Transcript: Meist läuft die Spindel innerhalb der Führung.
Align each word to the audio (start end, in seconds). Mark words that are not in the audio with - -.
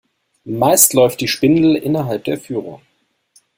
Meist 0.45 0.95
läuft 0.95 1.21
die 1.21 1.27
Spindel 1.27 1.75
innerhalb 1.75 2.23
der 2.23 2.39
Führung. 2.39 2.81